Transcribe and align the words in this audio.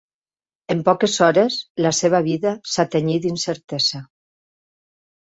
En 0.75 0.79
poques 0.85 1.17
hores 1.25 1.57
la 1.85 1.91
seva 1.97 2.21
vida 2.27 2.53
s'ha 2.75 2.85
tenyit 2.95 3.25
d'incertesa. 3.27 4.01